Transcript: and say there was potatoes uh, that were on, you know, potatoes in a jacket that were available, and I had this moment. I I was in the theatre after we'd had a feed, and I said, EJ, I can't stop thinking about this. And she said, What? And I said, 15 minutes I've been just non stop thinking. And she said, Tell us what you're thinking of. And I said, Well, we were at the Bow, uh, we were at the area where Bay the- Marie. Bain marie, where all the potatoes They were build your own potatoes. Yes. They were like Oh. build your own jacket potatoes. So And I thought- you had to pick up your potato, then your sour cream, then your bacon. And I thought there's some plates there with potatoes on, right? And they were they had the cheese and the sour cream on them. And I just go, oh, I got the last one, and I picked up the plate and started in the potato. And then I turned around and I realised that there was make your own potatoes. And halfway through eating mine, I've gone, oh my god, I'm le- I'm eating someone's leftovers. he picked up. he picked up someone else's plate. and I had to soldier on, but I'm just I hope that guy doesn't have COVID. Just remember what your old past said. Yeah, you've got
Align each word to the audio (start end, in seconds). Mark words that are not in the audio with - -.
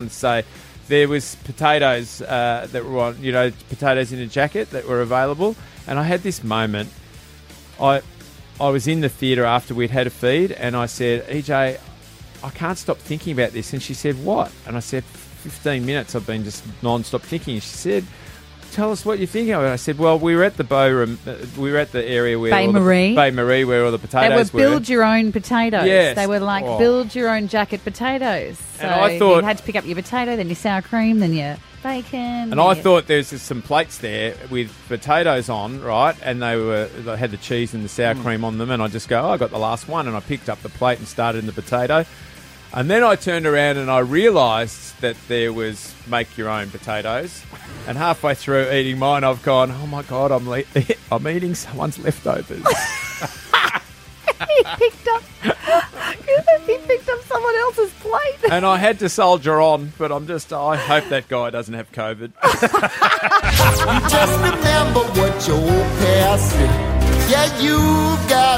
and 0.00 0.12
say 0.12 0.44
there 0.86 1.08
was 1.08 1.34
potatoes 1.42 2.22
uh, 2.22 2.68
that 2.70 2.84
were 2.84 3.00
on, 3.00 3.20
you 3.20 3.32
know, 3.32 3.50
potatoes 3.68 4.12
in 4.12 4.20
a 4.20 4.28
jacket 4.28 4.70
that 4.70 4.86
were 4.86 5.00
available, 5.00 5.56
and 5.88 5.98
I 5.98 6.04
had 6.04 6.20
this 6.20 6.44
moment. 6.44 6.88
I 7.80 8.02
I 8.60 8.68
was 8.68 8.86
in 8.86 9.00
the 9.00 9.08
theatre 9.08 9.44
after 9.44 9.74
we'd 9.74 9.90
had 9.90 10.06
a 10.06 10.10
feed, 10.10 10.52
and 10.52 10.76
I 10.76 10.86
said, 10.86 11.26
EJ, 11.26 11.80
I 12.44 12.50
can't 12.50 12.78
stop 12.78 12.98
thinking 12.98 13.32
about 13.32 13.50
this. 13.50 13.72
And 13.72 13.82
she 13.82 13.92
said, 13.92 14.24
What? 14.24 14.52
And 14.68 14.76
I 14.76 14.80
said, 14.80 15.02
15 15.02 15.84
minutes 15.84 16.14
I've 16.14 16.24
been 16.24 16.44
just 16.44 16.64
non 16.80 17.02
stop 17.02 17.22
thinking. 17.22 17.54
And 17.54 17.62
she 17.64 17.68
said, 17.68 18.04
Tell 18.72 18.92
us 18.92 19.04
what 19.04 19.18
you're 19.18 19.26
thinking 19.26 19.54
of. 19.54 19.62
And 19.62 19.72
I 19.72 19.76
said, 19.76 19.98
Well, 19.98 20.18
we 20.18 20.36
were 20.36 20.44
at 20.44 20.56
the 20.56 20.64
Bow, 20.64 21.02
uh, 21.02 21.06
we 21.56 21.72
were 21.72 21.78
at 21.78 21.92
the 21.92 22.04
area 22.04 22.38
where 22.38 22.50
Bay 22.50 22.66
the- 22.66 22.72
Marie. 22.72 23.14
Bain 23.14 23.34
marie, 23.34 23.64
where 23.64 23.84
all 23.84 23.90
the 23.90 23.98
potatoes 23.98 24.50
They 24.50 24.56
were 24.64 24.70
build 24.70 24.88
your 24.88 25.02
own 25.04 25.32
potatoes. 25.32 25.86
Yes. 25.86 26.16
They 26.16 26.26
were 26.26 26.38
like 26.40 26.64
Oh. 26.64 26.78
build 26.78 27.14
your 27.14 27.28
own 27.30 27.48
jacket 27.48 27.82
potatoes. 27.82 28.58
So 28.78 28.82
And 28.86 28.90
I 28.94 29.18
thought- 29.18 29.40
you 29.40 29.44
had 29.46 29.58
to 29.58 29.64
pick 29.64 29.76
up 29.76 29.86
your 29.86 29.96
potato, 29.96 30.36
then 30.36 30.48
your 30.48 30.56
sour 30.56 30.82
cream, 30.82 31.18
then 31.20 31.32
your 31.32 31.56
bacon. 31.82 32.52
And 32.52 32.60
I 32.60 32.74
thought 32.74 33.06
there's 33.06 33.28
some 33.40 33.62
plates 33.62 33.98
there 33.98 34.34
with 34.50 34.70
potatoes 34.88 35.48
on, 35.48 35.80
right? 35.82 36.14
And 36.22 36.42
they 36.42 36.56
were 36.56 36.88
they 37.04 37.16
had 37.16 37.30
the 37.30 37.36
cheese 37.38 37.72
and 37.74 37.84
the 37.84 37.88
sour 37.88 38.14
cream 38.16 38.44
on 38.44 38.58
them. 38.58 38.70
And 38.70 38.82
I 38.82 38.88
just 38.88 39.08
go, 39.08 39.22
oh, 39.22 39.30
I 39.30 39.36
got 39.38 39.50
the 39.50 39.58
last 39.58 39.88
one, 39.88 40.06
and 40.06 40.16
I 40.16 40.20
picked 40.20 40.48
up 40.48 40.60
the 40.62 40.68
plate 40.68 40.98
and 40.98 41.08
started 41.08 41.38
in 41.38 41.46
the 41.46 41.52
potato. 41.52 42.04
And 42.72 42.90
then 42.90 43.02
I 43.02 43.16
turned 43.16 43.46
around 43.46 43.78
and 43.78 43.90
I 43.90 44.00
realised 44.00 45.00
that 45.00 45.16
there 45.28 45.52
was 45.52 45.94
make 46.06 46.36
your 46.36 46.48
own 46.48 46.70
potatoes. 46.70 47.42
And 47.86 47.96
halfway 47.96 48.34
through 48.34 48.70
eating 48.70 48.98
mine, 48.98 49.24
I've 49.24 49.42
gone, 49.42 49.70
oh 49.70 49.86
my 49.86 50.02
god, 50.02 50.30
I'm 50.30 50.48
le- 50.48 50.64
I'm 51.12 51.26
eating 51.26 51.54
someone's 51.54 51.98
leftovers. 51.98 52.58
he 54.38 54.64
picked 54.76 55.08
up. 55.08 55.22
he 56.66 56.76
picked 56.78 57.08
up 57.08 57.20
someone 57.22 57.54
else's 57.56 57.90
plate. 57.94 58.50
and 58.52 58.66
I 58.66 58.76
had 58.76 58.98
to 58.98 59.08
soldier 59.08 59.60
on, 59.60 59.92
but 59.96 60.12
I'm 60.12 60.26
just 60.26 60.52
I 60.52 60.76
hope 60.76 61.08
that 61.08 61.28
guy 61.28 61.48
doesn't 61.50 61.74
have 61.74 61.90
COVID. 61.92 62.32
Just 64.10 64.32
remember 64.40 65.00
what 65.18 65.48
your 65.48 65.56
old 65.56 65.98
past 65.98 66.50
said. 66.52 67.30
Yeah, 67.30 67.60
you've 67.60 68.28
got 68.30 68.48